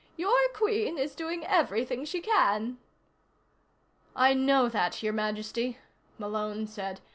[0.17, 2.79] "Your Queen is doing everything she can."
[4.15, 5.77] "I know that, Your Majesty,"
[6.17, 6.99] Malone said.